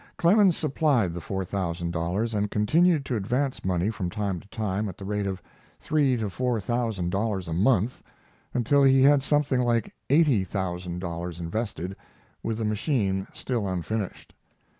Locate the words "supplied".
0.57-1.13